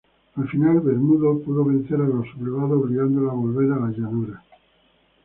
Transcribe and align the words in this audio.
Al 0.35 0.47
final, 0.49 0.79
Bermudo 0.79 1.37
pudo 1.41 1.63
vencer 1.63 1.97
a 2.01 2.07
los 2.07 2.25
sublevados 2.29 2.83
obligándolos 2.85 3.29
a 3.29 3.35
volver 3.35 3.71
a 3.71 3.79
las 3.85 3.95
llanuras. 3.95 4.41